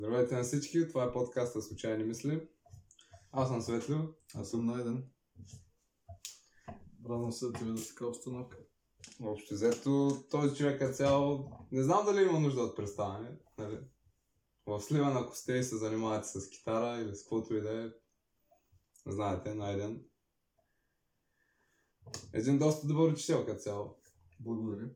[0.00, 2.48] Здравейте на всички, това е подкаста Случайни мисли.
[3.32, 3.98] Аз съм Светлио.
[4.34, 5.08] Аз съм Найден.
[7.08, 8.58] Радвам се да ти видя така обстановка.
[9.22, 11.50] Общо взето, този човек е цял...
[11.72, 13.38] Не знам дали има нужда от представяне.
[13.58, 13.78] Нали?
[14.66, 17.90] В Слива на Костей се занимавате с китара или с каквото и да е.
[19.06, 20.04] Знаете, Найден.
[22.32, 23.96] Един доста добър учител като цяло.
[24.40, 24.90] Благодаря.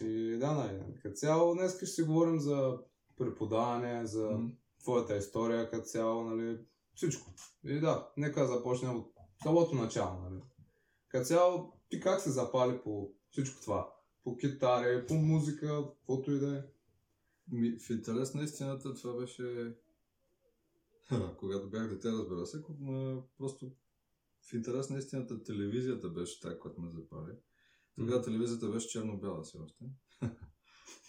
[0.00, 0.98] И да, Найден.
[1.02, 2.78] Като цяло, днес ще си говорим за
[3.18, 4.38] преподаване, за
[4.80, 6.58] твоята история като цяло, нали,
[6.94, 7.34] всичко.
[7.64, 10.42] И да, нека започнем от самото начало, нали.
[11.08, 13.94] Като цяло, ти как се запали по всичко това?
[14.24, 16.62] По китари, по музика, каквото и да е.
[17.52, 19.76] Ми, в интерес на истината това беше...
[21.08, 22.62] Ха, когато бях дете, разбира се,
[23.38, 23.72] просто
[24.50, 27.32] в интерес на истината телевизията беше тази, която ме запали.
[27.94, 29.84] Тогава телевизията беше черно-бяла все още.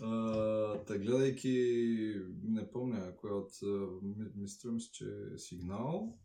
[0.01, 3.67] А, Та гледайки, не помня кой от, а,
[4.03, 4.47] ми,
[4.91, 5.05] че
[5.35, 6.19] е сигнал.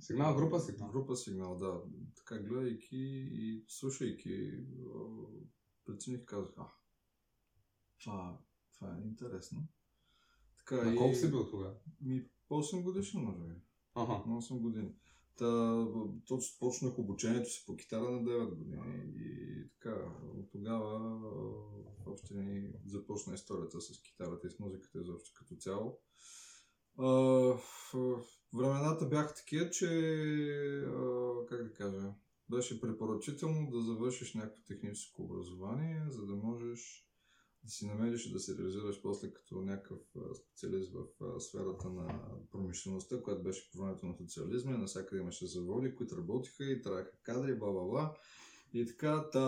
[0.00, 0.90] Сигнал, група сигнал.
[0.90, 1.82] Група сигнал, да.
[2.16, 2.96] Така гледайки
[3.32, 4.52] и слушайки,
[4.94, 5.00] а,
[5.84, 6.66] прецених, казах, а,
[7.98, 8.38] това,
[8.74, 9.68] това е интересно.
[10.58, 11.74] Така, На колко си бил тогава?
[12.00, 13.54] Ми, 8 годишно, може би.
[13.94, 14.22] Ага.
[14.26, 14.94] На 8 години.
[15.36, 15.86] Та,
[16.60, 19.96] почнах обучението си по китара на 9 години и така,
[20.38, 21.20] от тогава
[22.06, 25.98] а, още ни започна историята с китарата и с музиката изобщо като цяло.
[26.98, 27.06] А,
[28.54, 29.86] времената бяха такива, че,
[30.86, 32.14] а, как да кажа,
[32.50, 37.09] беше препоръчително да завършиш някакво техническо образование, за да можеш
[37.64, 39.98] да си намериш и да се реализираш после като някакъв
[40.34, 42.20] специалист в сферата на
[42.52, 47.10] промишлеността, която беше по времето на социализма и навсякъде имаше заводи, които работиха и трябваха
[47.22, 48.16] кадри, бла бла бла.
[48.72, 49.40] И така, та,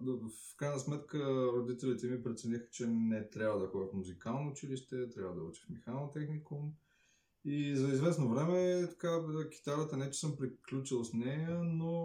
[0.00, 5.34] в крайна сметка родителите ми прецениха, че не трябва да ходя в музикално училище, трябва
[5.34, 6.72] да уча в механо техникум.
[7.44, 12.02] И за известно време така, китарата не че съм приключил с нея, но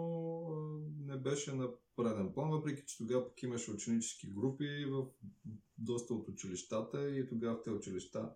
[1.06, 5.06] не беше на преден план, въпреки че тогава пък имаше ученически групи в
[5.78, 8.30] доста от училищата и тогава в тези училища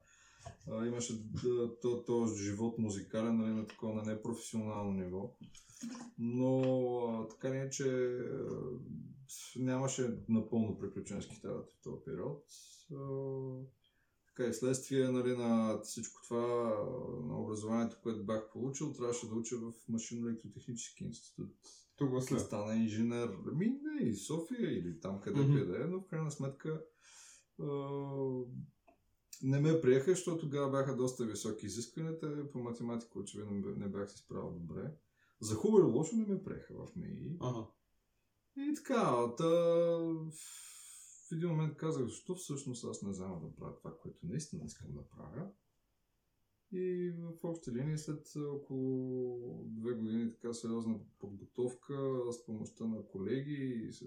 [0.71, 5.37] а, имаше да, то, то живот музикален нали, на такова на непрофесионално ниво.
[6.19, 6.61] Но
[7.09, 8.49] а, така не че а,
[9.57, 12.45] нямаше напълно приключен с китарата в този период.
[12.93, 12.99] А,
[14.35, 16.75] така и следствие нали, на всичко това,
[17.25, 21.51] на образованието, което бях получил, трябваше да уча в машинно-електротехнически институт.
[21.97, 25.59] Тук Да стана инженер, ми не, и София или там където Мгм.
[25.59, 26.85] и да е, но в крайна сметка
[27.61, 27.67] а,
[29.43, 32.51] не ме приеха, защото тогава бяха доста високи изискванията.
[32.51, 34.95] По математика очевидно не бях се справил добре.
[35.41, 37.37] За хубаво или лошо не ме приеха в МИ.
[37.41, 37.67] Ага.
[38.57, 39.99] И така, та,
[41.33, 44.93] в един момент казах, защо всъщност аз не знам да правя това, което наистина искам
[44.93, 45.51] да правя.
[46.73, 53.87] И в общи линии след около две години така сериозна подготовка с помощта на колеги
[53.89, 54.03] и с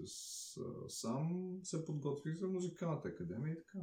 [0.56, 3.78] а, сам се подготвих за музикалната академия и така.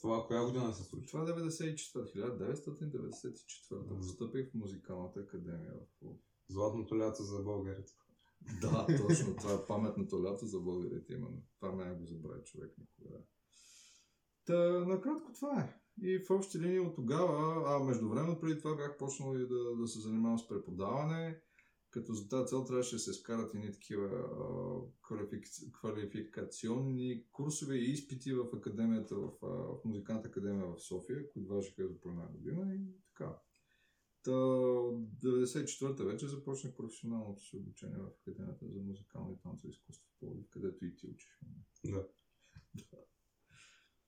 [0.00, 1.06] Това коя година се случи?
[1.06, 6.14] Това е 94, 1994 постъпих в музикалната академия в
[6.48, 7.92] Златното лято за българите.
[8.60, 9.36] Да, точно.
[9.36, 11.42] Това е паметното лято за българите именно.
[11.60, 13.18] Това не го забрави човек никога.
[14.44, 15.80] Та, накратко това е.
[16.02, 19.86] И в общи линии от тогава, а междувременно преди това бях почнал и да, да
[19.86, 21.40] се занимавам с преподаване,
[21.90, 24.44] като за тази цел трябваше да се скарат едни такива а,
[25.02, 31.54] квалифик- квалификационни курсове и изпити в академията, в, а, в музикалната академия в София, които
[31.54, 33.38] важиха за по една година и така.
[34.24, 40.08] Та, от 94-та вече започнах професионалното си обучение в Академията за музикално и танцово изкуство
[40.08, 41.40] в Пловдив, където и ти учиш.
[41.84, 42.06] Да.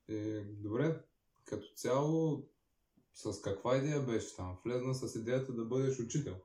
[0.09, 1.05] Е, добре,
[1.45, 2.47] като цяло,
[3.15, 4.59] с каква идея беше там?
[4.65, 6.37] Влезна с идеята да бъдеш учител.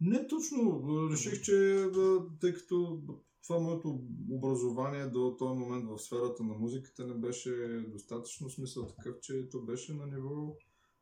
[0.00, 0.82] Не точно.
[1.10, 1.54] Реших, че
[1.92, 3.02] да, тъй като
[3.42, 4.00] това моето
[4.30, 9.60] образование до този момент в сферата на музиката не беше достатъчно смисъл такъв, че то
[9.60, 10.56] беше на ниво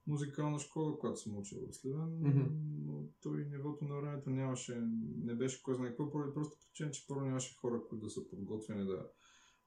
[0.06, 2.44] музикална школа, която съм учил в Сливен, Мгм.
[2.86, 4.82] но той нивото на времето нямаше,
[5.24, 8.28] не беше кой знае какво, поради просто причина, че първо нямаше хора, които да са
[8.28, 9.06] подготвени да,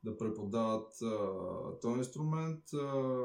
[0.03, 2.73] да преподават а, този инструмент.
[2.73, 3.23] А,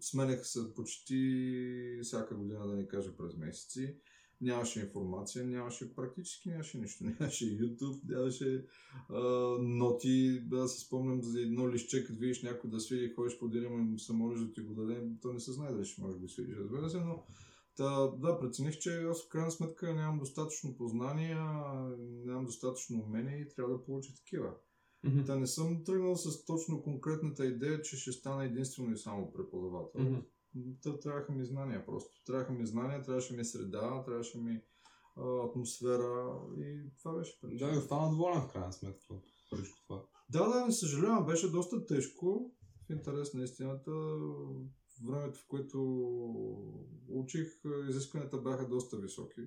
[0.00, 3.96] сменяха се почти всяка година, да ни кажа, през месеци.
[4.40, 7.04] Нямаше информация, нямаше практически нямаше нищо.
[7.20, 8.66] Нямаше YouTube, нямаше
[9.10, 9.20] а,
[9.60, 10.40] ноти.
[10.40, 13.98] Да си спомням за едно лище, като видиш някой да свири, ходиш по дерево и
[13.98, 15.02] се молиш да ти го даде.
[15.22, 17.24] То не се знае дали ще може да го свириш, разбира се, но
[17.76, 21.38] Та, да, прецених, че аз в крайна сметка нямам достатъчно познания,
[21.98, 24.54] нямам достатъчно умения и трябва да получа такива.
[25.04, 25.24] Мгм.
[25.24, 30.00] Та не съм тръгнал с точно конкретната идея, че ще стана единствено и само преподавател.
[30.00, 30.18] Мгм.
[30.82, 32.24] Та, трябваха ми знания просто.
[32.24, 34.62] Трябваха ми знания, трябваше ми среда, трябваше ми
[35.16, 37.70] а, атмосфера и това беше причина.
[37.70, 39.14] Да, и остана доволен в крайна сметка
[39.52, 40.02] всичко това.
[40.30, 42.52] Да, да, не съжалявам, беше доста тежко.
[42.86, 43.90] В интерес на истината,
[45.06, 45.80] времето, в което
[47.08, 47.48] учих,
[47.88, 49.40] изискванията бяха доста високи.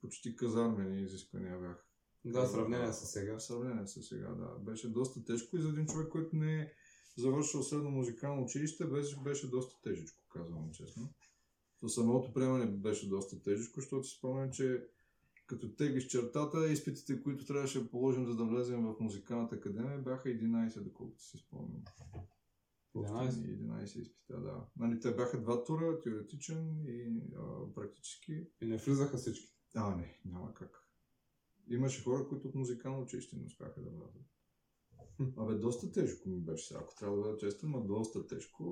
[0.00, 1.84] Почти казармени изисквания бяха.
[2.24, 3.38] Да, сравнение с сега.
[3.38, 4.58] Сравнение с сега, да.
[4.58, 6.72] Беше доста тежко и за един човек, който не е
[7.16, 11.08] завършил средно музикално училище, беше, беше доста тежичко, казвам честно.
[11.80, 14.86] То самото приемане беше доста тежичко, защото си спомням, че
[15.46, 20.28] като теглиш чертата, изпитите, които трябваше да положим за да влезем в музикалната академия, бяха
[20.28, 21.82] 11, доколкото си спомням.
[22.94, 23.30] 11?
[23.30, 24.66] 11 изпита, да.
[24.76, 28.46] Нали, те бяха два тура, теоретичен и а, практически.
[28.60, 29.54] И не влизаха всички.
[29.74, 30.84] А, не, няма как.
[31.68, 34.22] Имаше хора, които от музикално училище не успяха да влязат.
[35.36, 38.64] Абе, доста тежко ми беше сега, ако трябва да бъда честен, но доста тежко.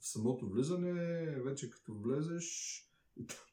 [0.00, 0.92] В самото влизане,
[1.40, 2.82] вече като влезеш,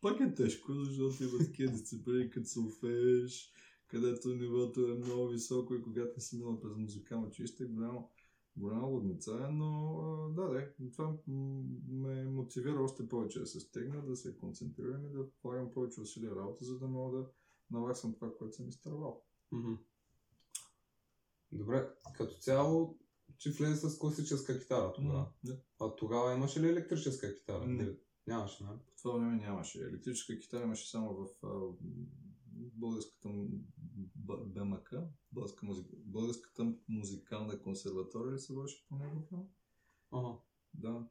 [0.02, 3.52] пак е тежко, защото има такива дисциплини, като се уфееш,
[3.88, 8.10] където нивото е много високо и когато не си минал през музикално училище, голямо,
[8.56, 10.00] голяма лудница е, но
[10.36, 11.18] да, да, това
[11.88, 16.36] ме мотивира още повече да се стегна, да се концентрирам и да полагам повече усилия
[16.36, 17.26] работа, за да мога да
[17.72, 19.24] наваксам това, което съм изтървал.
[19.52, 19.74] Мгм.
[21.58, 22.98] Добре, като цяло,
[23.38, 25.32] че влезе с класическа китара тогава.
[25.44, 25.58] Да.
[25.80, 27.68] А тогава имаше ли електрическа китара?
[27.68, 27.96] Не.
[28.28, 28.70] Нямаше, не?
[28.70, 29.80] По това време нямаше.
[29.80, 31.50] Електрическа китара имаше само в а,
[32.54, 33.30] българската
[34.46, 34.94] БМК,
[35.32, 39.50] българска музика, българската музикална консерватория ли се беше по него?
[40.12, 40.38] Ага.
[40.74, 41.08] Да.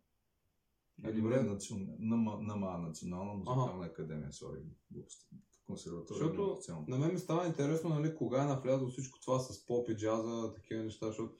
[1.04, 1.42] Е, добре.
[1.42, 1.96] национ...
[1.98, 4.58] НАМА, НАМА, Национална музикална академия, сори,
[4.90, 5.28] глупост.
[5.72, 6.84] Консерватория Защото.
[6.88, 10.52] На мен ми става интересно, нали, кога е навлязло всичко това с поп и джаза,
[10.54, 11.34] такива неща, защото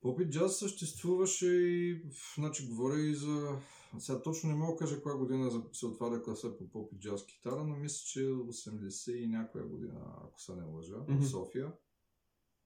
[0.00, 2.02] Поп и джаз съществуваше и,
[2.36, 3.58] значи говоря и за...
[3.98, 7.26] Сега точно не мога да кажа коя година се отваря класа по поп и джаз
[7.26, 11.20] китара, но мисля, че 80 и някоя година, ако се не лъжа, Мгм.
[11.20, 11.72] в София.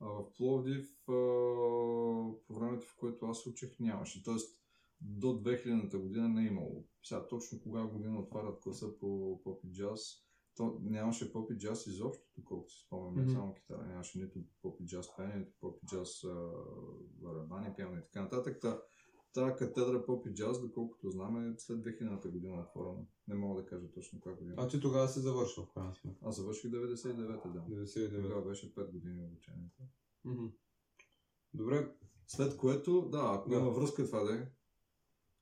[0.00, 1.12] А в Пловдив, а,
[2.46, 4.24] по времето в което аз учих, нямаше.
[4.24, 4.58] Тоест,
[5.00, 6.84] до 2000-та година не е имало.
[7.02, 10.00] Сега точно кога година отварят класа по поп и джаз,
[10.56, 13.32] то нямаше поп и джаз изобщо, доколкото си спомням, не Мгм.
[13.32, 16.24] само китара, нямаше нито поп и джаз пеене, нито поп и джаз
[17.02, 18.60] барабани, пиано и така нататък.
[18.60, 18.82] Та,
[19.34, 23.04] тази катедра поп и джаз, доколкото знам, е след 2000-та година отворена.
[23.28, 24.54] Не мога да кажа точно коя година.
[24.58, 26.26] а ти тогава си завършил в крайна сметка.
[26.26, 27.60] Аз завърших 99-та, да.
[27.60, 28.22] 99.
[28.22, 29.82] Тогава беше 5 години обучението.
[30.24, 30.46] Мгм.
[31.54, 31.94] Добре,
[32.26, 33.56] След което, да, ако Да.
[33.56, 34.46] има връзка това да е.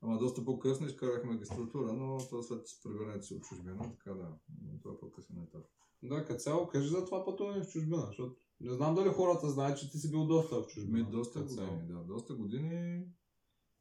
[0.01, 4.27] Ама доста по-късно изкарах магистратура, но това след прибирането си от чужбина, така да,
[4.63, 5.65] но това е по-късен етап.
[6.03, 9.79] да, като цяло, кажи за това пътуване в чужбина, защото не знам дали хората знаят,
[9.79, 10.97] че ти си бил доста в чужбина.
[10.97, 13.05] Ми, доста години, да, доста години.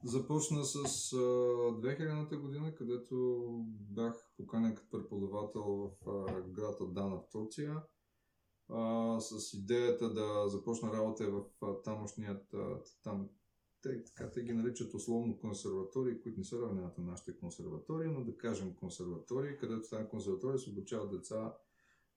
[0.04, 0.74] Започна с
[1.12, 7.82] а, 2000-та година, където бях поканен като преподавател в а, град Адана в Турция.
[8.68, 13.28] А, с идеята да започна работа в а, тамошният, а, там,
[13.82, 18.24] те, така, те ги наричат условно консерватории, които не са равнината на нашите консерватории, но
[18.24, 21.54] да кажем консерватории, където тази консерватория се обучават деца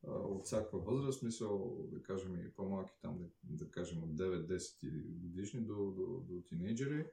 [0.07, 5.19] а, от всяка възраст, смисъл, да кажем и по-малки там, да, да кажем от 9-10
[5.19, 7.05] годишни до, до, до тинейджери,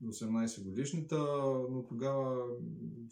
[0.00, 1.14] до 18 годишните,
[1.70, 2.56] но тогава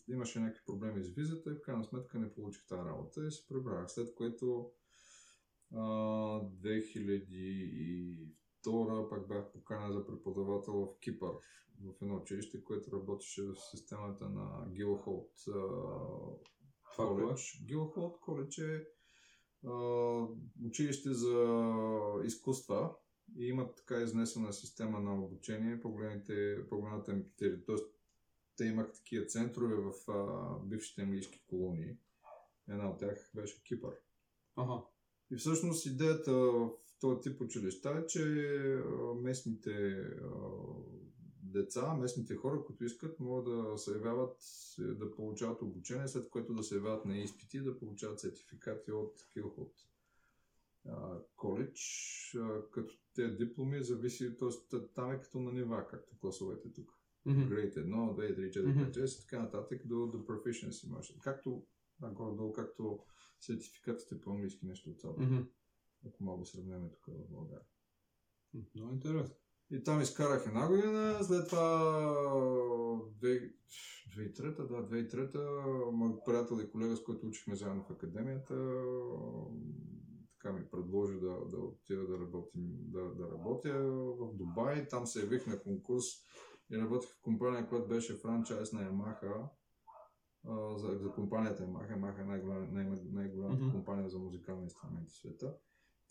[0.08, 3.48] имаше някакви проблеми с визата и в крайна сметка не получих тази работа и се
[3.48, 3.90] прибрах.
[3.90, 4.70] След което
[5.74, 8.28] а, 2002
[9.10, 11.32] пак бях поканен за преподавател в Кипър,
[11.84, 15.30] в едно училище, което работеше в системата на Гилхолд
[16.96, 17.62] коледж.
[17.66, 18.86] Гилхолд коледж е
[20.64, 21.64] училище за
[22.24, 22.94] изкуства
[23.36, 27.64] и имат така изнесена система на обучение по голямата им територия.
[27.64, 27.94] Тоест,
[28.56, 31.96] те имаха такива центрове в а, бившите английски колонии.
[32.68, 33.94] Една от тях беше Кипър.
[34.56, 34.82] Ага.
[35.30, 36.70] И всъщност идеята в
[37.02, 38.24] този тип училища е, че
[39.22, 40.04] местните
[41.42, 44.36] деца, местните хора, които искат, могат да се явяват,
[44.78, 49.72] да получават обучение, след което да се явяват на изпити да получават сертификати от Килхот
[51.36, 51.80] коледж,
[52.72, 54.78] като те дипломи зависи, т.е.
[54.94, 56.92] там е като на нива, както класовете тук.
[57.26, 57.40] Мгм.
[57.40, 58.80] Grade 1, 2, 3, 4, Мгм.
[58.80, 61.18] 5, 6 и така нататък до, до proficiency.
[61.20, 61.66] Както,
[62.02, 62.98] горе-долу, както
[63.40, 65.42] сертификатите по английски нещо от това, Мгм.
[66.06, 67.66] Ако мога да сравним тук в България.
[68.74, 69.36] Много интересно.
[69.70, 71.92] И там изкарах една година, след това
[73.20, 75.40] 2003-та, да, 2003-та,
[75.92, 78.82] мой приятел и колега, с който учихме заедно в академията,
[80.32, 84.88] така ми предложи да, да отида да, работим, да, да работя в Дубай.
[84.88, 86.04] Там се явих на конкурс
[86.70, 89.48] И работех в компания, която беше франчайз на Yamaha.
[90.76, 91.96] за, за компанията Yamaha.
[91.96, 93.72] Yamaha е най-голям, най- най-голямата Мгм.
[93.72, 95.56] компания за музикални инструменти в света.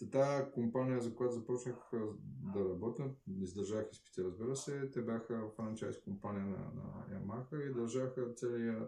[0.10, 1.75] Та компания, за която започнах
[2.53, 8.34] да работя, издържах изпити, разбира се, те бяха франчайз компания на, на Yamaha и държаха
[8.36, 8.88] целия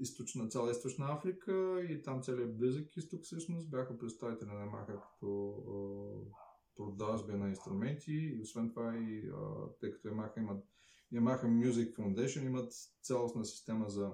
[0.00, 5.54] източна, цяла източна Африка и там целият близък изток всъщност бяха представители на Yamaha като
[6.76, 10.64] продажби на инструменти и освен това и а, тъй като Yamaha имат
[11.12, 12.72] Yamaha Music Foundation имат
[13.02, 14.12] цялостна система за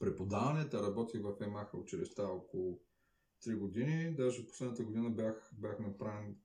[0.00, 0.68] преподаване.
[0.68, 2.80] Та работих в Yamaha училища около
[3.46, 4.14] 3 години.
[4.14, 6.36] Даже последната година бях, бях направен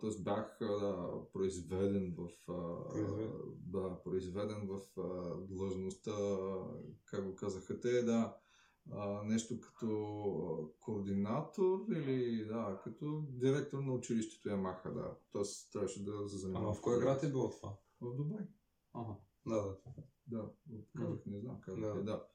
[0.00, 0.22] т.е.
[0.22, 3.32] бях а, произведен в а, Произведен.
[3.56, 6.12] да, произведен в а, длъжността,
[7.04, 8.36] как го казаха те, да,
[8.92, 15.16] а, нещо като а, координатор или да, като директор на училището Ямаха, да.
[15.32, 16.66] Тоест трябваше да се занимавам.
[16.66, 17.76] Ама в кой град е било това?
[18.00, 18.46] В Дубай.
[18.92, 19.16] Ага.
[19.46, 19.76] Да, да.
[20.26, 20.50] Да,
[20.96, 21.94] казах, не знам, казах, Да.
[21.94, 22.02] да.
[22.02, 22.26] да.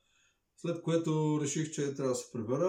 [0.62, 2.68] След което реших, че трябва да се прибера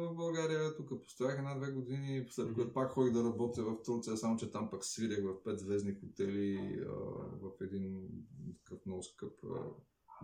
[0.00, 0.76] в България.
[0.76, 2.54] Тук постоях една-две години, след Мгм.
[2.54, 6.80] което пак ходих да работя в Турция, само че там пък свирях в петзвездни хотели,
[6.80, 6.92] а,
[7.42, 8.08] в един
[8.64, 9.32] такъв много скъп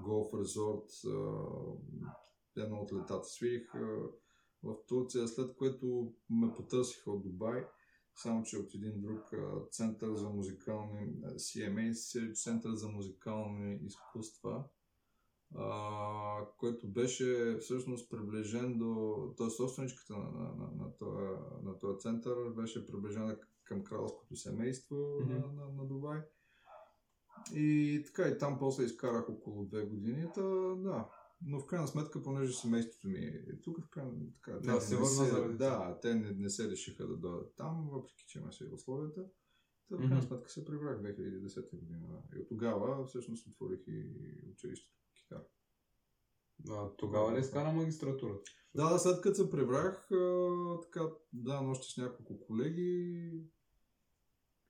[0.02, 0.90] голф резорт.
[2.57, 3.99] Едно от летата свирих а,
[4.62, 7.64] в Турция, след което ме потърсиха от Дубай
[8.14, 9.21] само че от един друг
[9.71, 14.64] център за музикални, CMA, Център за музикални изкуства,
[15.55, 19.17] а, който беше всъщност приближен до...
[19.38, 19.50] Т.е.
[19.50, 21.26] собственичката на, на, на, на, този,
[21.62, 25.33] на този център беше приближена към кралското семейство Мгм.
[25.33, 26.21] на, на, на Дубай.
[27.55, 30.26] И така, и там после изкарах около две години.
[30.35, 30.43] Та,
[30.76, 31.09] да,
[31.43, 34.81] но в крайна сметка, понеже семейството ми е тук, в крайна така, те Да, не-
[34.81, 38.69] се не се- Да, те не, не се решиха да дойдат там, въпреки че имаше
[38.73, 39.25] условията.
[39.88, 42.23] Та, в крайна сметка се прибрах 2010 година.
[42.37, 44.11] И от тогава всъщност отворих и
[44.52, 44.95] училището
[45.28, 45.44] китара.
[46.70, 48.50] А, тогава ли изкара магистратурата?
[48.75, 53.32] Да, да, след като се прибрах, а, така, да, нощи с няколко колеги,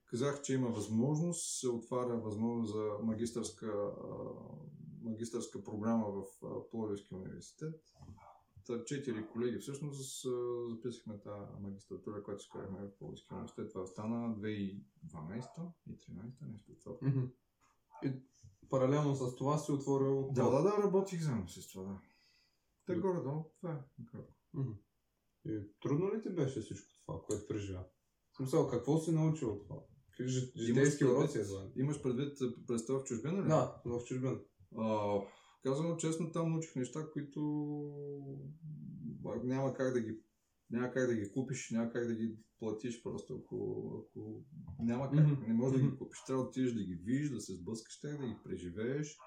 [0.07, 4.15] казах, че има възможност, се отваря възможност за магистърска, а,
[5.03, 6.25] магистърска програма в
[6.71, 7.81] Пловдивския университет.
[8.67, 10.27] Та четири колеги всъщност
[10.69, 13.73] записахме тази магистратура, която изкарахме в Пловдивския университет.
[13.73, 14.83] Това стана 2012
[15.87, 16.97] и 2013, нещо от това.
[18.05, 18.13] И
[18.71, 20.31] паралелно с това си отворил...
[20.33, 22.01] Да, да, да, работих заедно с това, да.
[22.87, 23.79] Те Д- горе-долу, това е.
[23.99, 24.35] накратко.
[25.47, 27.85] И трудно ли ти беше всичко това, което преживя?
[28.33, 29.77] В смисъл, какво си научил от това?
[30.57, 31.71] Житейски уроци едва?
[31.77, 33.49] Имаш предвид представа в чужбина ли?
[33.49, 34.41] Да, в чужбина.
[34.79, 35.19] А,
[35.63, 37.41] казано честно, там научих неща, които
[39.43, 40.21] няма как да ги
[40.71, 44.43] няма как да ги купиш, няма как да ги платиш просто, ако, ако
[44.79, 45.43] няма как, Мгм.
[45.49, 46.19] не можеш да ги купиш.
[46.27, 49.19] Трябва да отидеш да ги видиш, да се сблъскаш тях, да ги преживееш,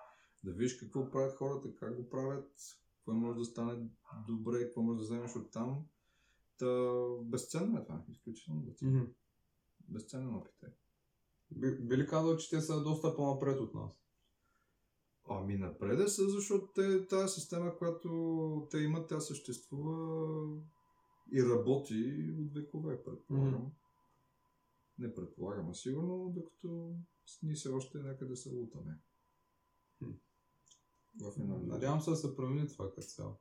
[0.44, 2.52] да видиш какво правят хората, как го правят,
[2.98, 3.88] какво може да стане
[4.28, 5.86] добре какво може да вземеш от там.
[6.58, 6.92] Та,
[7.24, 8.92] безценно е това, изключително безценно.
[8.92, 9.12] Мгм.
[9.90, 10.68] Безценен опит е.
[11.52, 14.02] Би, би ли казал, че те са доста по-напред от нас?
[15.30, 20.38] Ами напреде са, защото те, тази система, която те имат, тя съществува
[21.32, 23.62] и работи от векове, предполагам.
[23.62, 23.72] Мгм.
[25.00, 26.96] Не предполагам, а сигурно, докато
[27.44, 29.00] ние все още някъде се лутаме.
[29.98, 30.12] Хм.
[31.22, 33.40] В една Надявам се да се промени това като цяло.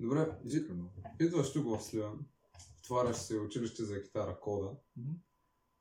[0.00, 0.90] Добре, Искрено.
[1.20, 2.26] идваш тук в Сливен,
[2.78, 4.76] отваряш си училище за китара кода.
[4.96, 5.12] Мгм.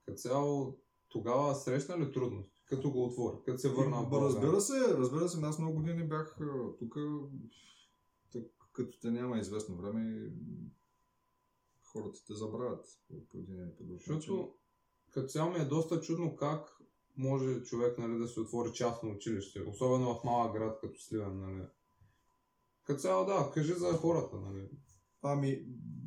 [0.05, 2.63] Като цяло, тогава срещна ли трудности?
[2.65, 4.35] Като го отвори, като се върна в България?
[4.41, 6.37] Разбира се, разбира се, аз много години бях
[6.79, 6.97] тук,
[8.73, 10.31] като те няма известно време,
[11.93, 12.85] хората те забравят
[13.29, 13.97] по, един или по друг.
[13.97, 14.53] Защото
[15.11, 16.77] като цяло ми е доста чудно как
[17.17, 21.39] може човек нали, да се отвори частно училище, особено в малък град като Сливен.
[21.39, 21.67] Нали.
[22.83, 24.35] Като цяло да, кажи за хората.
[24.39, 24.69] Нали.
[25.21, 25.65] Ами,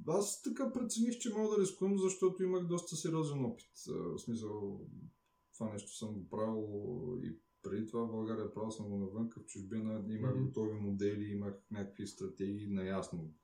[0.08, 3.72] аз така прецених, че мога да рискувам, защото имах доста сериозен опит.
[3.86, 4.80] В смисъл,
[5.54, 9.46] това нещо съм го правил и преди това в България, правил съм го навънка, в
[9.46, 10.44] чужбина, имах Мгм.
[10.44, 13.34] готови модели, имах някакви стратегии, наясно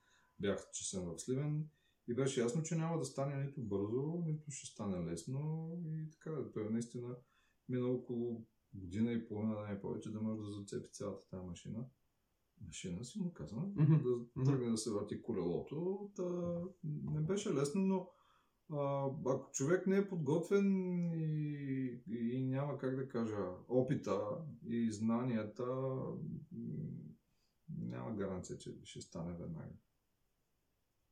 [0.41, 1.69] бях, че съм в Сливен.
[2.09, 5.73] И беше ясно, че няма да стане нито бързо, нито ще стане лесно.
[5.85, 7.17] И така, той наистина
[7.69, 11.87] мина около година и половина, да не повече, да може да зацепи цялата тази машина.
[12.67, 13.95] Машина си му казвам, Мгм.
[14.37, 16.11] да тръгне да се върти колелото.
[16.17, 18.09] Та, не беше лесно, но
[18.77, 20.67] а, ако човек не е подготвен
[21.15, 23.37] и, и няма как да кажа
[23.69, 24.21] опита
[24.67, 25.67] и знанията,
[27.79, 29.75] няма гаранция, че ще стане веднага.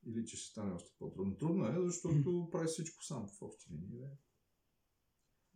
[0.07, 1.37] Или че ще стане още по-трудно.
[1.37, 3.99] Трудно е, защото прави всичко сам в общи линии.
[3.99, 4.11] Да?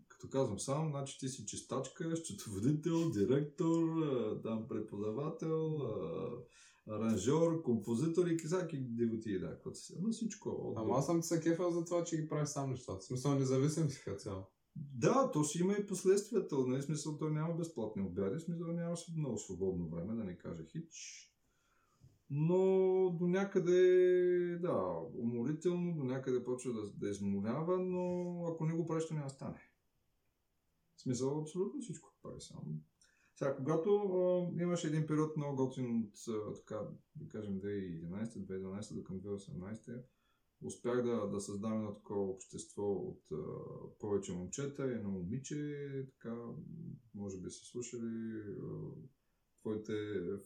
[0.08, 3.82] Като казвам сам, значи ти си чистачка, счетоводител, директор,
[4.42, 5.78] там преподавател,
[6.88, 9.94] аранжор, композитор и всяки девоти, да, каквото си.
[9.98, 10.48] Ама всичко.
[10.48, 10.78] От...
[10.78, 13.00] Ама аз съм ти се кефал за това, че ги правиш сам нещата.
[13.00, 14.46] В смисъл независим си като цяло.
[14.76, 16.58] Да, то си има и последствията.
[16.58, 21.30] Нали, смисъл, то няма безплатни обяди, смисъл нямаше много свободно време, да не кажа хич.
[22.30, 22.56] Но
[23.18, 29.06] до някъде, да, уморително, до някъде почва да, да измолява, но ако не го правиш,
[29.08, 29.60] то няма стане.
[30.96, 32.80] В смисъл, абсолютно всичко прави сам.
[33.34, 36.80] Сега, когато а, имаше един период много готин от, а, така,
[37.16, 40.04] да кажем, 2011-2012 до към 2018
[40.62, 43.36] успях да, да създам едно такова общество от а,
[43.98, 46.36] повече момчета, едно момиче, така,
[47.14, 48.66] може би са слушали а,
[49.64, 49.92] твоите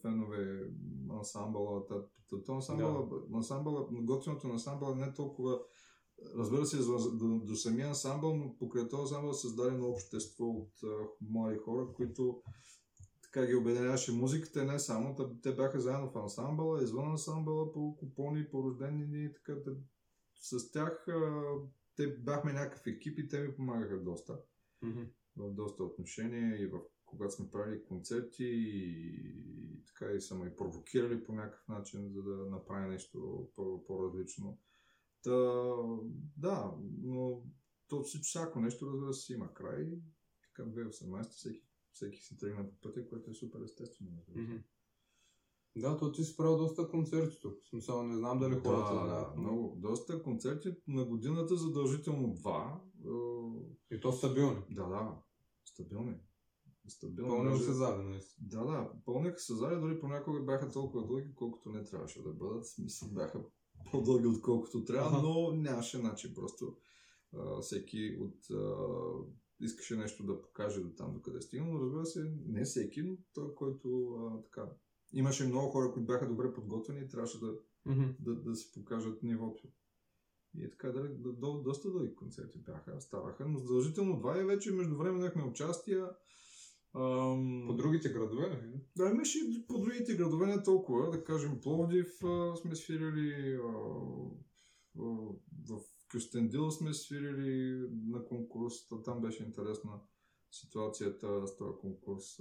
[0.01, 0.71] фенове
[1.19, 1.85] ансамбъла,
[2.45, 3.37] то ансамбъла, да.
[3.37, 5.59] ансамбъла, готиното на ансамбъла не е толкова
[6.35, 10.87] Разбира се, до, до самия ансамбъл, но покрай този ансамбъл създаде едно общество от а,
[11.21, 12.41] млади хора, които
[13.23, 15.15] така ги обединяваше музиката, не само.
[15.43, 19.75] Те бяха заедно в ансамбъла, извън ансамбъла, по купони, по рождени дни, така да,
[20.35, 21.43] с тях а,
[21.95, 24.39] те бяхме някакъв екип и те ми помагаха доста.
[24.83, 25.07] Mm-hmm.
[25.37, 31.23] В доста отношения и в когато сме правили концерти и така и са ме провокирали
[31.23, 33.49] по някакъв начин, за да направя нещо
[33.87, 34.59] по-различно.
[35.23, 35.75] Та,
[36.37, 37.43] да, но
[37.87, 39.99] то всяко нещо, разбира се, има край.
[40.53, 44.23] Към 2018 всеки, всеки си тръгна по пътя, което е супер естествено.
[44.31, 44.61] Mm-hmm.
[45.75, 47.63] Да, то ти си правил доста концерти тук.
[47.63, 49.35] В смисъл, не знам дали хората да, знаят.
[49.35, 49.75] Да, много.
[49.75, 52.81] Доста концерти на годината задължително два.
[53.91, 54.61] И то стабилни.
[54.69, 55.21] Да, да.
[55.65, 56.15] Стабилни.
[56.89, 57.29] Стабилни.
[57.29, 58.47] Пълни се зали, наистина.
[58.49, 58.91] Да, да.
[59.05, 62.67] Пълних се зали, дори понякога бяха толкова дълги, колкото не трябваше да бъдат.
[62.67, 63.43] Смисъл бяха
[63.91, 65.27] по-дълги, отколкото трябва, ага.
[65.27, 66.33] но нямаше начин.
[66.35, 66.77] Просто
[67.37, 68.75] а, всеки от а,
[69.59, 73.55] искаше нещо да покаже до там, докъде е стигнал, разбира се, не всеки, но той,
[73.55, 74.69] който а, така
[75.13, 77.53] имаше много хора, които бяха добре подготвени и трябваше да,
[77.87, 78.15] mm-hmm.
[78.19, 79.67] да, да си покажат нивото.
[80.55, 84.45] И е така, да, да, до, доста дълги концерти бяха, ставаха, но задължително два и
[84.45, 86.09] вече между време имахме участия.
[86.95, 87.63] Ам...
[87.67, 88.81] По другите градове, не?
[88.97, 91.09] Да, имаше и по другите градове не толкова.
[91.09, 93.69] Да кажем, Пловдив а, сме свирили, а,
[94.99, 95.03] а,
[95.69, 95.79] в
[96.11, 98.73] Кюстендил сме свирили на конкурс,
[99.05, 99.91] там беше интересна
[100.51, 102.37] ситуацията с този конкурс.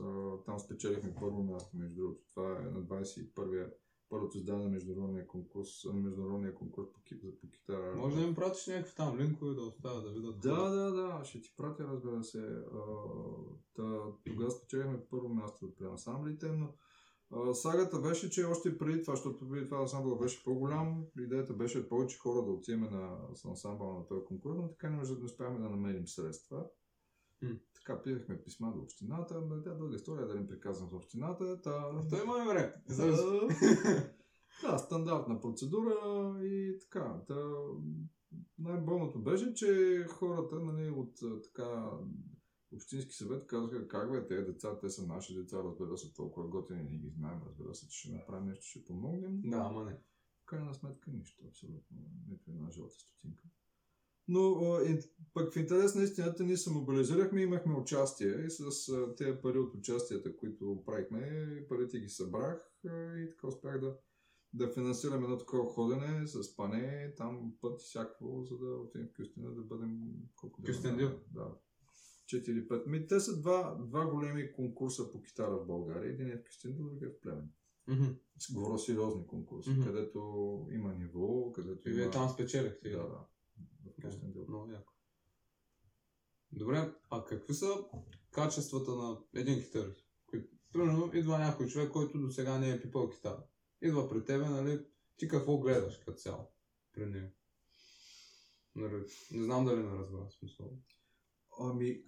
[0.47, 2.23] Там спечелихме първо място, между другото.
[2.31, 3.73] Това е на 21-я
[4.09, 7.01] първото издание на международния конкурс, на международния конкурс по,
[7.41, 7.95] по китара.
[7.97, 10.41] Може да им пратиш някакви там линкове да оставят да видят.
[10.41, 12.65] Да, да, да, ще ти пратя, разбира се.
[13.75, 16.75] Та, тогава спечелихме първо място при ансамблите, но
[17.31, 21.89] а, сагата беше, че още преди това, защото преди това ансамбъл беше по-голям, идеята беше
[21.89, 26.07] повече хора да отиваме на ансамбъл на този конкурс, но така не успяхме да намерим
[26.07, 26.67] средства.
[27.45, 27.59] Mm.
[27.89, 31.61] Така писахме писма до общината, но тя дълга история да не приказвам за общината.
[31.61, 32.01] Та...
[32.11, 32.75] Той има време.
[34.63, 35.95] да, стандартна процедура
[36.45, 37.23] и така.
[37.27, 37.35] Та...
[38.59, 41.91] Най-болното беше, че хората нали, от така
[42.73, 46.83] Общински съвет казаха, как бе, тези деца, те са наши деца, разбира се, толкова готини,
[46.83, 49.41] не ги знаем, разбира се, че ще направим нещо, ще помогнем.
[49.41, 49.93] Да, ама не.
[50.43, 51.97] В крайна сметка нищо, абсолютно,
[52.29, 53.45] нито една жълта стотинка.
[54.29, 55.01] Но е,
[55.35, 59.75] пък в интерес на истината ние се мобилизирахме, имахме участие и с тези пари от
[59.75, 62.73] участията, които правихме, парите ги събрах
[63.17, 63.97] и така успях да,
[64.53, 69.55] да финансирам едно такова ходене с пане, там път всякакво, за да отидем в Кюстина,
[69.55, 69.99] да бъдем
[70.37, 71.11] колко Кюстендил?
[71.31, 71.55] Да.
[72.33, 72.87] 4-5.
[72.87, 76.13] Ми, те са два, два големи конкурса по китара в България.
[76.13, 77.51] Един е в Кюстендил, другия е в Племен.
[77.89, 78.17] Mm-hmm.
[78.55, 79.85] Говоря сериозни конкурси, mm-hmm.
[79.85, 82.01] където има ниво, където и има...
[82.01, 82.91] вие там спечелихте.
[82.91, 83.27] Да, да.
[83.99, 84.49] Okay.
[84.49, 84.93] Много яко.
[86.53, 87.85] Добре, а какви са
[88.31, 90.09] качествата на един китарист?
[90.73, 93.45] Примерно идва някой човек, който до сега не е пипал китара.
[93.83, 96.53] Идва при тебе, нали, ти какво гледаш като цяло
[96.93, 97.33] при него?
[98.75, 100.79] Нали, не знам дали не разбира смисъл.
[101.61, 102.05] Ами...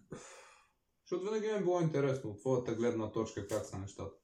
[1.03, 4.19] Защото винаги ми е било интересно от твоята гледна точка как са нещата.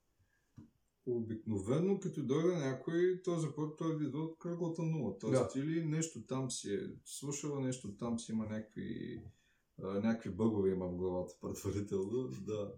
[1.07, 5.19] Обикновено, като дойде някой, той започва, той идва от кръглата нула.
[5.19, 5.61] Тоест, да.
[5.61, 9.21] или нещо там си е слушал, нещо там си има някакви,
[9.83, 12.73] а, някакви бъгове има в главата предварително, да.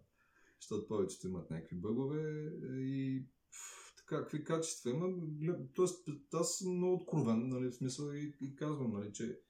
[0.60, 5.08] Защото повечето имат някакви бъгове и пф, така, какви качества има.
[5.74, 9.40] Тоест, аз съм много откровен, нали, в смисъл и, и казвам, нали, че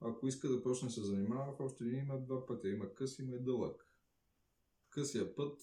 [0.00, 2.68] ако иска да почне се занимава, в общи има два пътя.
[2.68, 3.86] Има къс, има и дълъг.
[4.90, 5.60] Късия път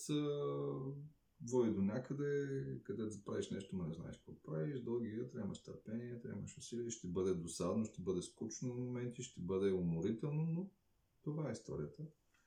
[1.49, 2.47] води до някъде,
[2.83, 7.33] където правиш нещо, но не знаеш какво правиш, дългия, трябваш търпение, трябваш усилие, ще бъде
[7.33, 10.69] досадно, ще бъде скучно на моменти, ще бъде уморително, но
[11.23, 12.03] това е историята.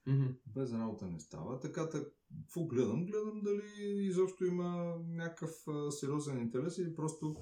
[0.09, 0.27] Мгм.
[0.47, 1.61] без работа не става.
[1.61, 3.07] Така, так, какво гледам?
[3.07, 7.37] Гледам дали изобщо има някакъв а, сериозен интерес или просто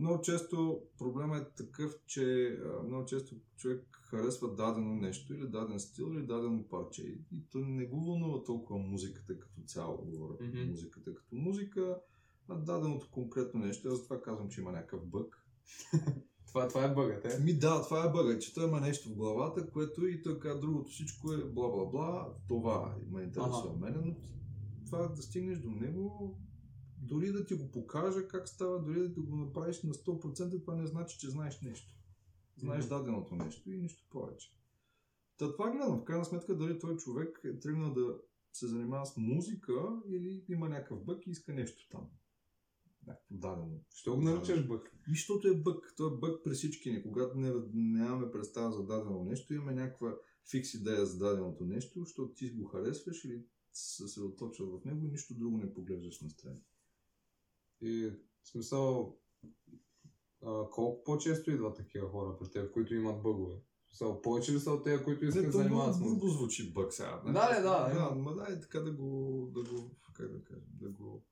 [0.00, 6.04] много често проблема е такъв, че много често човек харесва дадено нещо или даден стил
[6.12, 10.70] или дадено парче и, то не го вълнува толкова музиката като цяло, говоря Мгм.
[10.70, 11.98] музиката като музика,
[12.48, 13.88] а даденото конкретно нещо.
[13.88, 15.46] Аз затова казвам, че има някакъв бък.
[16.46, 17.38] Това, това е бъгът, е?
[17.42, 20.60] Ми да, това е бъга, че той има нещо в главата, което и той казва,
[20.60, 23.78] другото всичко е бла бла бла, това ме интересува Ага.
[23.78, 24.16] мене, но
[24.86, 26.38] това да стигнеш до него,
[27.08, 30.74] дори да ти го покажа как става, дори да ти го направиш на 100%, това
[30.74, 31.94] не значи, че знаеш нещо.
[32.56, 34.56] Знаеш даденото нещо и нищо повече.
[35.38, 38.18] Та това гледам, в крайна сметка, дали той човек е тръгнал да
[38.52, 39.72] се занимава с музика
[40.08, 42.08] или има някакъв бък и иска нещо там.
[43.06, 43.80] Някакво дадено.
[43.94, 44.92] Що го наричаш бъг?
[45.08, 45.94] И защото е бък.
[45.96, 47.02] Той е бък при всички ни.
[47.02, 50.16] Когато не, нямаме представа за дадено нещо, имаме някаква
[50.50, 55.10] фикс идея за даденото нещо, защото ти го харесваш или се съсредоточваш в него и
[55.10, 56.60] нищо друго не поглеждаш на страни.
[57.80, 58.10] И
[58.42, 59.18] в смисъл,
[60.46, 63.56] а, колко по-често идват такива хора при теб, които имат бъгове?
[63.88, 66.28] Смисъл, повече ли са от тези, които искат да занимават с музика?
[66.28, 67.22] звучи бък сега.
[67.26, 70.88] Да, да, да, Да, ма дай така да го, да го, как да кажем, да
[70.88, 71.24] го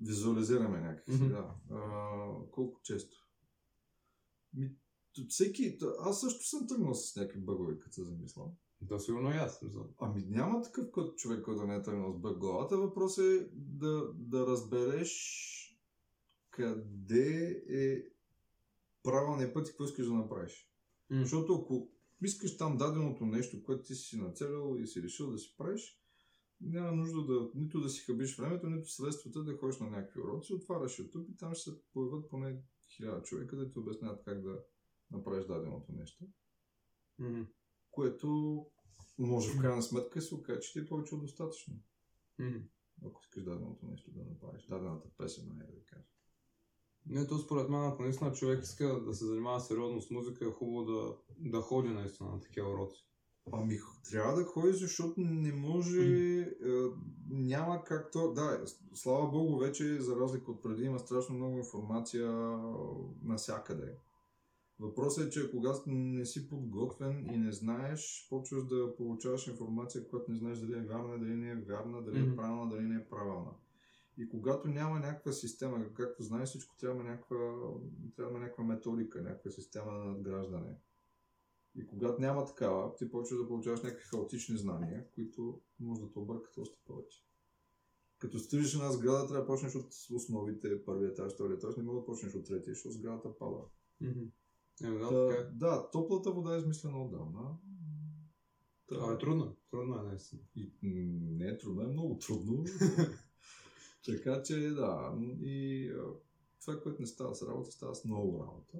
[0.00, 1.22] визуализираме някакси.
[1.22, 1.28] Мгм.
[1.28, 1.54] Да.
[1.70, 2.16] А,
[2.50, 3.16] колко често?
[4.54, 4.76] Ми,
[5.28, 8.48] всеки, аз също съм тръгнал с някакви бъгове, като се замислям.
[8.80, 9.64] Да, сигурно и аз.
[10.00, 12.76] Ами няма такъв кът човек, който да не е тръгнал с бък главата.
[12.76, 15.12] Въпросът е да, да разбереш
[16.52, 18.02] къде е
[19.02, 20.70] правилният път и какво искаш да направиш.
[21.10, 21.20] М.
[21.20, 21.90] Защото ако
[22.22, 25.98] искаш там даденото нещо, което ти си нацелил и си решил да си правиш,
[26.60, 30.54] няма нужда да, нито да си хабиш времето, нито средствата да ходиш на някакви уроци.
[30.54, 32.62] Отваряш YouTube и там ще се появят поне
[32.96, 34.64] хиляда човека да ти обясняват как да
[35.10, 36.24] направиш даденото нещо.
[37.18, 37.42] Мгм.
[37.90, 38.26] Което
[39.18, 41.74] може в крайна сметка се окаже, че ти е повече от достатъчно.
[42.38, 42.58] Мгм.
[43.04, 46.08] Ако искаш даденото нещо да направиш, дадената песен, айде да кажа.
[47.06, 50.50] Не, то според мен, ако наистина човек иска да се занимава сериозно с музика, е
[50.50, 53.06] хубаво да, да ходи наистина на такива уроци.
[53.52, 53.78] Ами,
[54.10, 56.46] трябва да ходиш, защото не може, е,
[57.30, 58.32] няма как то...
[58.32, 62.30] Да, слава богу, вече, за разлика от преди, има страшно много информация
[63.22, 63.96] насякъде.
[64.80, 70.30] Въпросът е, че когато не си подготвен и не знаеш, почваш да получаваш информация, която
[70.30, 73.08] не знаеш дали е вярна, дали не е вярна, дали е правилна, дали не е
[73.10, 73.50] правилна.
[74.16, 77.36] И когато няма някаква система, както знаеш, всичко трябва някаква,
[78.16, 80.76] трябва някаква методика, някаква система на надграждане.
[81.74, 86.18] И когато няма такава, ти почваш да получаваш някакви хаотични знания, които може да те
[86.18, 87.24] объркат още повече.
[88.18, 92.00] Като строиш една сграда, трябва да почнеш от основите, първия етаж, втория етаж, не мога
[92.00, 93.58] да почнеш от третия, защото сградата пада.
[94.84, 95.44] Еми, да, Та, е.
[95.44, 97.56] да, топлата вода е измислена отдавна.
[98.86, 99.56] Та, Това е трудно.
[99.70, 100.42] Трудно е наистина.
[100.54, 102.64] и, не е трудно, е много трудно.
[104.06, 106.04] така че да, и а,
[106.60, 108.78] това, което не става с работа, става с много работа.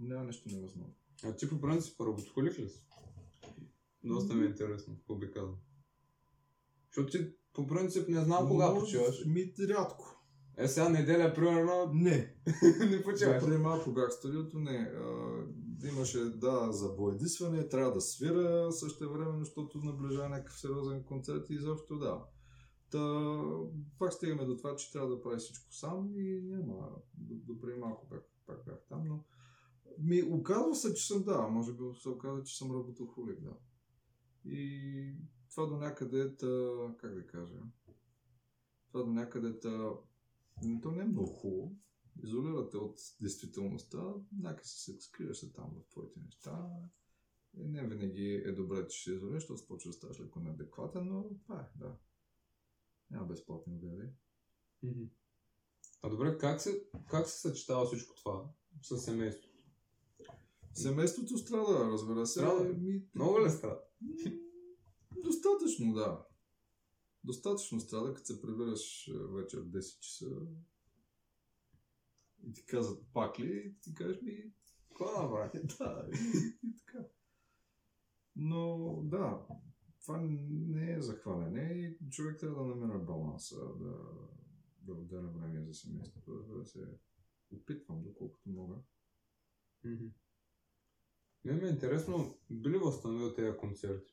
[0.00, 0.94] Няма нещо невъзможно.
[1.24, 2.82] А ти по принцип работохолик ли си?
[4.04, 5.58] Доста ми е интересно, какво би казал.
[6.86, 9.24] Защото ти по принцип не знам кога Може- почиваш.
[9.24, 10.12] Ми, рядко.
[10.58, 12.34] Е, сега неделя, примерно, Не.
[12.90, 13.44] не почиваш.
[13.44, 14.92] Преди малко бях в студиото, не.
[14.94, 15.42] А,
[15.88, 21.54] имаше, да, за боядисване, трябва да свира също време, защото наближава някакъв сериозен концерт и
[21.54, 22.24] изобщо да.
[22.90, 23.32] Та,
[23.98, 26.90] пак стигаме до това, че трябва да прави всичко сам и няма.
[27.14, 29.24] До, до преди малко бях, пак бях там, но
[29.98, 33.56] ми оказва се, че съм, да, може би се оказа, че съм работохолик, да.
[34.44, 35.14] И
[35.50, 37.62] това до някъде е, та, как да кажа,
[38.88, 39.90] това до някъде е, та,
[40.82, 41.76] то не е много хубаво,
[42.22, 46.68] изолирате от действителността, някакси се скриваш се там в твоите неща.
[47.58, 51.24] И не винаги е добре, че се изолираш, защото започва да ставаш леко неадекватен, но
[51.42, 51.96] това е, да.
[53.10, 54.08] Няма безплатни обяви.
[56.02, 58.50] А добре, как се, как се съчетава всичко това
[58.82, 59.58] с семейството?
[60.74, 62.40] Семейството страда, разбира се.
[62.40, 62.64] Страда?
[62.64, 63.80] Ми, Много ли страда?
[65.24, 66.26] Достатъчно, да.
[67.24, 70.26] Достатъчно страда, като се прибираш е, вечер в 10 часа
[72.46, 74.52] и ти казват пак ли, и ти кажеш ми,
[74.88, 75.50] Какво да направи?
[75.78, 77.04] да, и, и така.
[78.36, 79.46] Но да,
[80.06, 83.94] това не е захваляне и човек трябва да намира баланса, да,
[84.82, 86.38] да отделя време за семейството.
[86.38, 86.88] Разбира се,
[87.52, 88.74] опитвам доколкото мога.
[89.84, 90.06] Мгм.
[91.44, 94.12] Не ми е интересно, би ли възстановил тези концерти?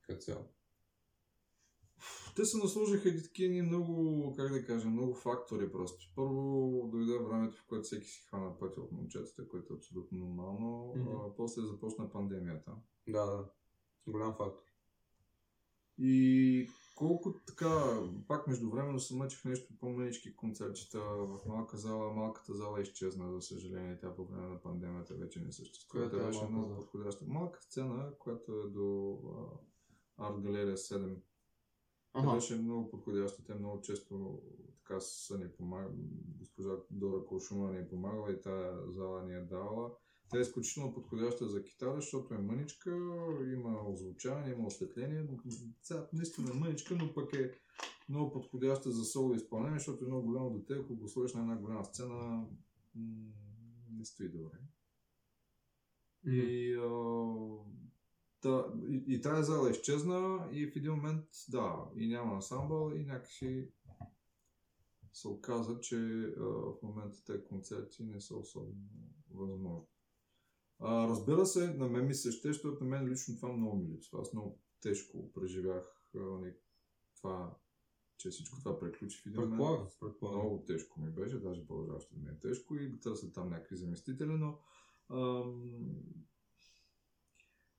[0.00, 0.48] Като цяло.
[2.36, 6.12] Те се насложиха и такива много, как да кажа, много фактори просто.
[6.16, 10.94] Първо дойде времето, в което всеки си хвана пътя от момчетата, което е абсолютно нормално.
[10.96, 11.08] Мгм.
[11.10, 12.72] А, после започна пандемията.
[13.08, 13.50] Да, да.
[14.06, 14.71] Голям фактор.
[15.98, 22.12] И колко така, пак междувременно се мъчих нещо по-мънички концертчета в малка зала.
[22.12, 23.98] Малката зала изчезна, за съжаление.
[23.98, 26.00] Тя по време на пандемията вече не съществува.
[26.04, 26.78] Която Тя е беше много зала?
[26.78, 27.24] подходяща.
[27.28, 29.18] Малка сцена, която е до
[30.18, 31.14] Арт Галерия 7.
[32.12, 32.34] Тя Ага.
[32.34, 33.44] беше много подходяща.
[33.44, 34.42] Те много често
[34.76, 35.96] така са ни помагали.
[36.38, 39.90] Госпожа Дора Кошума ни е помагала и тая зала ни е давала.
[40.32, 42.90] Тя е изключително подходяща за китара, защото е мъничка,
[43.52, 45.26] има озвучаване, има осветление.
[45.82, 47.52] Сега наистина е мъничка, но пък е
[48.08, 50.74] много подходяща за соло изпълнение, защото е много голямо дете.
[50.74, 52.46] Ако го сложиш на една голяма сцена,
[53.90, 54.58] не стои добре.
[56.26, 56.88] И, а,
[58.40, 63.04] та, и, и тая зала изчезна и в един момент, да, и няма ансамбъл и
[63.04, 63.68] някакси
[65.12, 68.74] се оказа, че а, в момента тези концерти не са особено
[69.30, 69.91] възможни.
[70.78, 73.88] А, разбира се, на мен ми се ще, защото на мен лично това много ми
[73.88, 74.20] липсва.
[74.20, 76.54] Аз много тежко преживях не,
[77.16, 77.56] това,
[78.16, 79.90] че всичко това приключи в един момент.
[80.00, 80.40] Предполагам.
[80.40, 84.58] Много тежко ми беше, даже продължаващо ми е тежко и търся там някакви заместители, но
[85.10, 85.80] ам,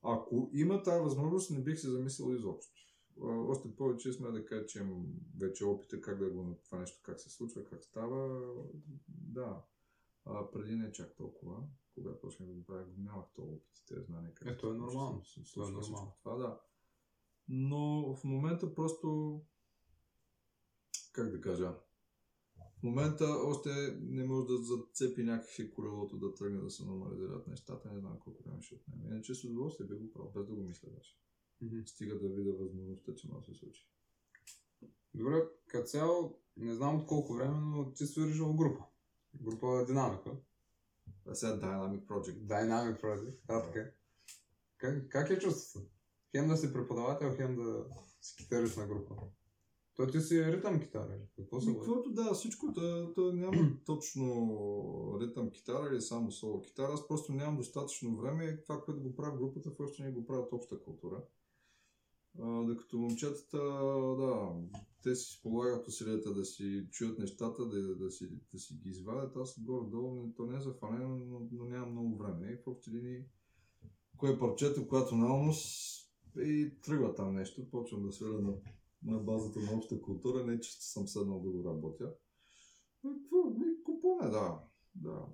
[0.01, 2.73] ако има тази възможност, не бих се замислил изобщо.
[3.21, 5.05] Още повече сме да кажа, че имам
[5.39, 8.41] вече опита как да го това нещо, как се случва, как става.
[9.07, 9.63] Да.
[10.25, 14.05] А, преди не чак толкова, когато почнах да го правя, нямах този опит и тези
[14.05, 14.33] знания.
[14.33, 15.25] Как Е, то е нормално.
[15.25, 16.11] се То е нормално.
[16.19, 16.59] Това, да.
[17.47, 19.41] Но в момента просто
[21.13, 21.75] как да кажа,
[22.79, 23.69] в момента още
[24.01, 27.91] не може да зацепи някакви колелото да тръгне да се нормализират нещата.
[27.93, 29.07] Не знам колко време ще отнеме.
[29.07, 31.17] Иначе с удоволствие би го правил, без да го мисля даже.
[31.61, 31.79] Мгм.
[31.85, 33.89] Стига да видя възможността, че може да се случи.
[35.13, 38.83] Добре, като цяло, не знам от колко време, но ти свириш в група.
[39.41, 40.31] Група Динамика.
[41.25, 42.37] А сега Dynamic Project.
[42.37, 43.37] Dynamic Project.
[43.47, 43.91] А, така.
[44.77, 45.87] Как, как е чувството?
[46.31, 47.85] Хем да си преподавател, хем да
[48.21, 49.15] си китарист на група.
[49.95, 51.73] То ти си ритъм китара или какво се?
[51.73, 56.93] Каквото да, всичко, то, то няма точно ритъм китара или само соло китара.
[56.93, 58.61] Аз просто нямам достатъчно време.
[58.61, 61.23] Това, което го правя в групата, в още не го правят обща култура.
[62.39, 63.57] А, докато момчетата,
[64.17, 64.55] да,
[65.03, 69.35] те си полагат усилията да си чуят нещата, да, да, си, да си ги извадят.
[69.35, 72.51] Аз горе-долу, то не е зафанено, но, но нямам много време.
[72.51, 73.23] И в общи линии,
[74.17, 75.93] кое е парчето, което на умус
[76.37, 78.53] и тръгва там нещо, почвам да свиря на,
[79.03, 82.15] на базата на обща култура, не че съм седнал да го работя.
[83.03, 83.49] Но Какво?
[83.49, 84.59] Ми, купоне, да.
[84.95, 85.25] да.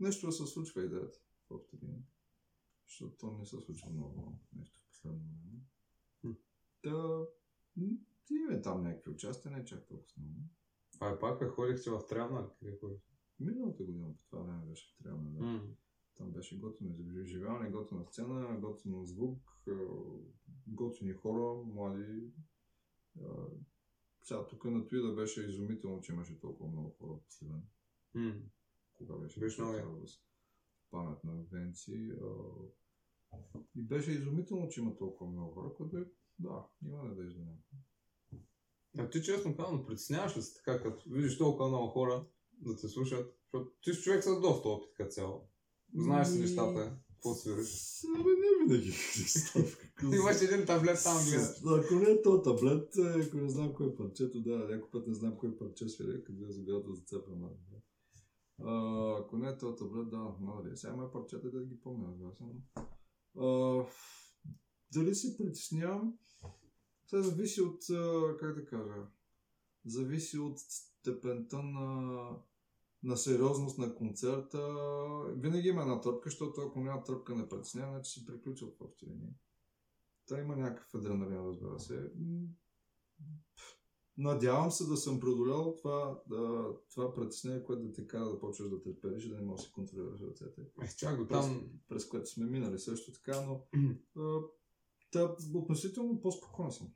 [0.00, 2.04] Нещо да се случва идеята в общи линии.
[2.88, 5.59] Защото то не се случва много нещо в последно време.
[6.82, 7.26] Та,
[8.30, 10.40] имаме там някакви участия, не чак толкова много.
[11.00, 12.50] А е пак, как ходихте в Трявна?
[13.40, 15.44] Миналата година по това време беше в Трявна, да.
[15.44, 15.68] М.
[16.16, 19.62] Там беше готино изживяване, готина сцена, готино звук,
[20.66, 22.32] готини хора, млади.
[24.22, 27.62] Сега тук на Туида беше изумително, че имаше толкова много хора в Сливен.
[28.14, 28.34] М.
[28.96, 29.40] Кога беше?
[29.40, 30.04] Беше много
[30.90, 32.12] памет на Венци.
[33.74, 36.10] И беше изумително, че има толкова много хора, което е,
[36.40, 37.40] да, има надежда.
[38.98, 42.88] А ти честно казвам, притесняваш ли се така, като видиш толкова много хора да те
[42.88, 43.34] слушат?
[43.42, 45.48] Защото ти си човек с доста опит като цяло.
[45.94, 48.02] Знаеш си Ми, нещата, какво свириш.
[48.20, 48.94] Абе, не винаги.
[50.16, 51.84] Имаш един таблет там гледаш.
[51.84, 55.06] Ако не е то таблет, е, ако не знам кое е парчето, да, някой път
[55.06, 57.40] не знам кое парче свири, къде е загадато зацепям.
[57.40, 57.76] Да.
[58.62, 60.76] А, ако не е то таблет, да, надали.
[60.76, 62.44] Сега има парчета да ги помня, разбира се.
[64.92, 66.18] дали се притеснявам?
[67.10, 67.78] Това зависи от,
[68.38, 69.06] как да кажа,
[69.84, 72.30] зависи от степента на,
[73.02, 74.76] на сериозност на концерта.
[75.36, 79.06] Винаги има една тръпка, защото ако няма тръпка не притеснява, значи си приключва в общи
[79.06, 79.34] линии.
[80.26, 82.12] Та има някакъв адреналин, разбира се.
[84.18, 88.70] Надявам се да съм преодолял това, да, това притеснение, което да те кара да почваш
[88.70, 90.60] да трепериш, да не можеш да си контролираш ръцете.
[90.82, 91.70] Е, чак до там.
[91.88, 93.66] През което сме минали също така, но
[95.12, 96.92] та, относително по-спокоен съм.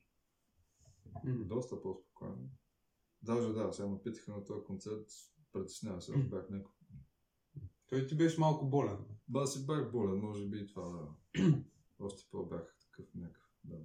[1.25, 1.45] М.
[1.45, 2.51] Доста по-спокоен.
[3.23, 5.07] Даже да, сега ме питаха на този концерт,
[5.53, 6.75] притеснява се, аз бях някакъв.
[7.87, 8.99] Той ти беше малко болен.
[9.29, 11.09] Ба, си бях болен, може би и това да.
[11.99, 13.77] Още по-бях такъв някакъв, да.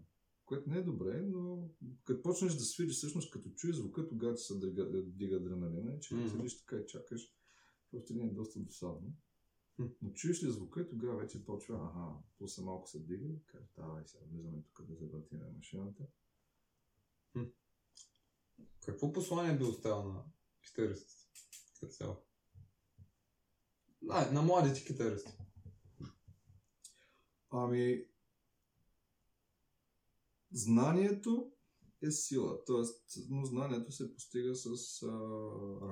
[0.46, 1.70] Което не е добре, но
[2.06, 6.00] като почнеш да свириш, всъщност като чуеш звука, тогава ти се дига, дига адреналина и
[6.00, 6.28] че mm-hmm.
[6.28, 7.36] седиш така и чакаш,
[7.92, 9.14] просто не е доста досадно.
[10.02, 13.70] Но чуеш ли звука и тогава вече почва, ага, пулса малко се дига и кажеш,
[13.78, 16.04] давай сега влизаме тук да завъртим машината.
[18.86, 20.24] Какво послание би оставил на
[20.64, 21.16] китаристите?
[21.80, 22.18] Като цяло?
[24.02, 25.32] Да, на младите китаристи.
[27.50, 28.06] Ами,
[30.52, 31.52] знанието
[32.02, 32.66] е сила.
[32.66, 35.08] Тоест, но знанието се постига с а,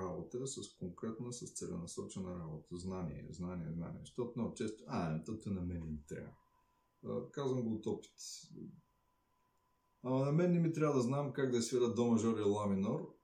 [0.02, 2.76] работа, с конкретна, с целенасочена работа.
[2.76, 4.00] Знание, знание, знание.
[4.00, 6.32] Защото много често, а, тото на мен не трябва.
[7.04, 8.12] А, казвам го от опит.
[10.02, 12.66] Ама на мен не ми трябва да знам как да свира до мажор и ла
[12.66, 13.14] минор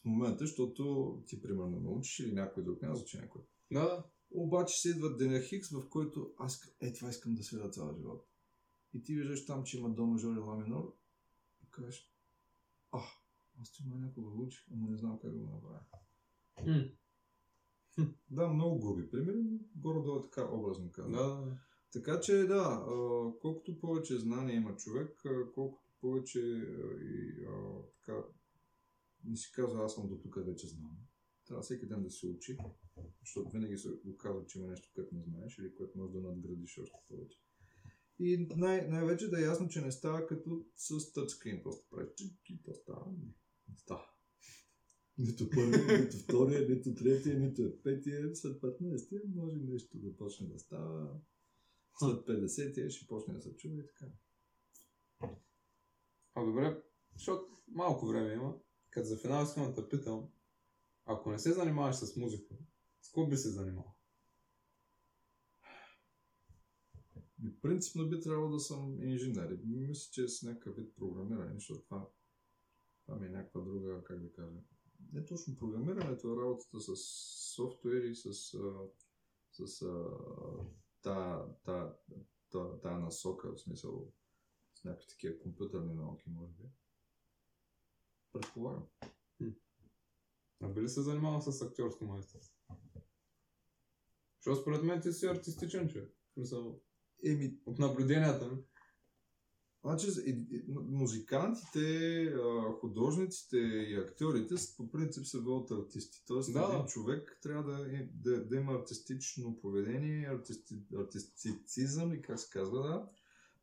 [0.00, 3.42] в момента, защото ти примерно научиш или някой друг, няма значение някой.
[3.70, 7.94] Да, Обаче се идва деня Хикс, в който аз е това искам да свира цял
[7.96, 8.28] живот.
[8.94, 10.96] И ти виждаш там, че има до мажор и ла минор
[11.62, 12.10] и кажеш,
[12.92, 13.00] а,
[13.60, 15.80] аз това някога го учих, ама не знам как да го направя.
[18.30, 21.12] Да, много груби примери, горе-долу е така образно казвам.
[21.12, 21.56] да.
[21.92, 22.84] Така че да,
[23.40, 25.22] колкото повече знания има човек,
[25.54, 26.40] колкото повече
[27.02, 28.24] и а, така
[29.24, 30.96] не си казва, аз съм до тук вече знам.
[31.46, 32.56] Трябва всеки ден да се учи,
[33.20, 36.78] защото винаги се оказва, че има нещо, което не знаеш или което можеш да надградиш
[36.78, 37.38] още повече.
[38.18, 41.62] И най- най-вече да е ясно, че не става като с тъчскрин.
[41.62, 42.10] Просто правиш
[42.48, 43.06] и то става.
[43.06, 43.34] Не,
[43.68, 44.06] не става.
[45.18, 48.36] Нито първи, нито втория, нито третия, нито петия.
[48.36, 51.20] След 15-тия може нещо да почне да става.
[51.98, 54.12] След 50-тия ще почне да се чува и така.
[56.34, 56.82] А добре,
[57.14, 58.54] защото малко време има.
[58.90, 60.28] Като за финал искам да те питам,
[61.04, 62.54] ако не се занимаваш с музика,
[63.02, 63.94] с какво би се занимавал?
[67.62, 69.58] Принципно би трябвало да съм инженер.
[69.64, 72.08] Мисля, че с някакъв вид програмиране, защото това,
[73.04, 74.56] това ми е някаква друга, как да кажа.
[75.12, 76.96] Не точно програмирането, а работата с
[77.54, 78.34] софтуери, с,
[79.52, 80.10] с а,
[81.02, 81.96] та, та,
[82.50, 84.21] та, та насока, в смисъл с
[84.84, 86.68] някакви такива компютърни науки, може би.
[88.32, 88.86] Предполагам.
[90.60, 92.56] А би ли се занимавал с актьорско майсторство?
[94.38, 96.16] Защото според мен ти си артистичен човек.
[96.30, 96.80] В Смисъл,
[97.24, 98.58] Еми, от наблюденията ми.
[99.84, 100.06] Значи,
[100.68, 106.22] музикантите, а, художниците и актьорите по принцип са водят артисти.
[106.26, 112.22] Тоест, Да, един човек трябва да, е- да, да има артистично поведение, артисти, артистицизъм и
[112.22, 113.10] как се казва, да,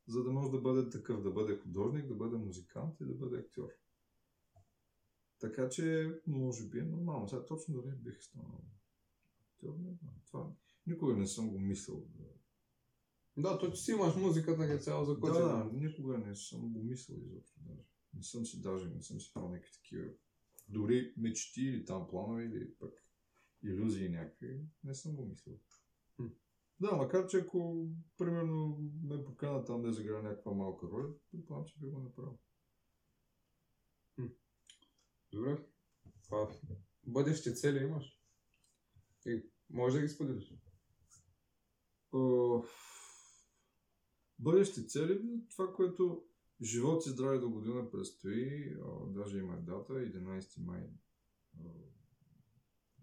[0.10, 3.38] за да може да бъде такъв, да бъде художник, да бъде музикант и да бъде
[3.38, 3.70] актьор.
[5.40, 7.30] Така че, може би е нормално.
[7.30, 8.64] Сега точно дали бих станал
[9.42, 10.14] актьор, не знам.
[10.26, 10.52] Това
[10.88, 12.08] никога не съм го мислил.
[12.16, 12.26] Да,
[13.38, 16.74] Да, то ти си имаш музиката като цяло за да, който да, никога не съм
[16.74, 17.84] го мислил изобщо даже.
[18.14, 20.10] Не съм си даже, не съм си правил някакви такива.
[20.70, 22.94] Дори мечти или там планове или пък
[23.64, 25.60] иллюзии някакви, не съм го мислил.
[26.80, 27.88] Да, макар че ако,
[28.18, 32.40] примерно, ме покана там да изиграя някаква малка роля, предполагам, че би го направил.
[35.34, 35.66] Добре.
[36.32, 36.48] А,
[37.08, 38.20] бъдещи цели имаш?
[39.26, 40.54] И може да ги споделиш.
[44.40, 46.26] Бъдещи цели, това, което
[46.62, 48.76] живот и здраве до година предстои,
[49.08, 50.90] даже има дата, 11 май
[51.60, 51.64] а,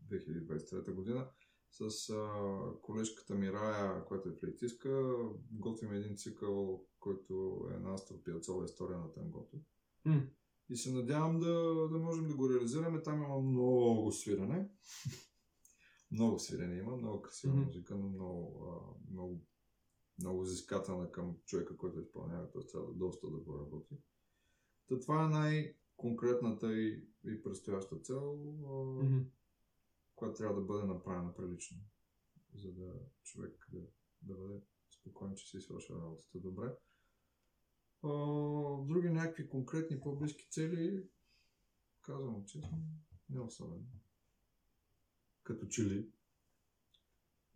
[0.09, 1.31] 2023 година,
[1.79, 5.17] с а, колежката ми Рая, която е флейтистка,
[5.51, 9.57] готвим един цикъл, който е на Астро Пиацова история на тангото.
[10.03, 10.19] Хм.
[10.69, 13.03] И се надявам да, да можем да го реализираме.
[13.03, 14.69] Там има много свирене.
[16.11, 17.65] много свирене има, много красива Мгм.
[17.65, 19.47] музика, но много, а, много,
[20.19, 22.51] много изискателна към човека, който изпълнява.
[22.51, 23.95] Той трябва доста да го работи.
[24.89, 28.37] Та това е най-конкретната и, и предстояща цел,
[29.03, 29.19] Мгм.
[30.17, 31.77] Която трябва да бъде направена прилично,
[32.55, 33.81] за да човек да,
[34.23, 36.77] да бъде спокоен, че си свършва работата добре.
[38.03, 38.09] А,
[38.85, 41.09] други някакви конкретни по-близки цели,
[42.03, 42.79] казвам честно,
[43.31, 43.87] не особено.
[45.43, 46.11] Като че ли.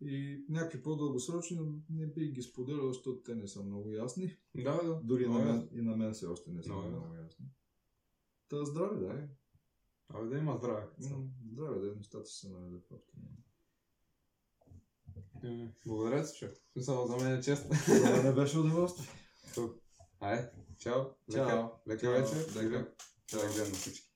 [0.01, 4.37] И някакви по-дългосрочни, не бих ги споделял, защото те не са много ясни.
[4.55, 5.01] Да, да.
[5.03, 7.45] Дори на мен, и на мен все още не са Много много, ясни.
[8.49, 9.27] Та здраве, да е.
[10.13, 10.87] Абе да има здраве.
[11.51, 12.95] Здраве, да е, нещата се наредят в.
[15.43, 16.45] Е, Благодаря ти.
[16.45, 17.65] В Смисъл, за мен е чест.
[17.87, 19.07] За мен беше удоволствие.
[20.19, 21.03] Айде, чао.
[21.31, 21.69] Чао.
[21.87, 22.11] Лека, Чао.
[22.11, 22.37] вечер.
[22.55, 22.93] Лека.
[23.33, 24.10] Лека ден на всички.